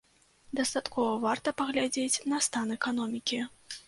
Дастаткова 0.59 1.11
варта 1.25 1.53
паглядзець 1.61 2.21
на 2.33 2.39
стан 2.47 2.73
эканомікі. 2.77 3.39